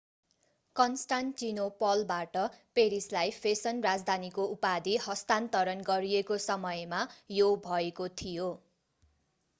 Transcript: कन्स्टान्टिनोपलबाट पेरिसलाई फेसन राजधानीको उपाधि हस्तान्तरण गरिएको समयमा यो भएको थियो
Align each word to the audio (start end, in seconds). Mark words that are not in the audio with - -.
कन्स्टान्टिनोपलबाट 0.75 2.41
पेरिसलाई 2.79 3.35
फेसन 3.37 3.83
राजधानीको 3.87 4.47
उपाधि 4.55 4.97
हस्तान्तरण 5.05 5.87
गरिएको 5.91 6.41
समयमा 6.47 7.05
यो 7.35 7.53
भएको 7.69 8.13
थियो 8.17 8.51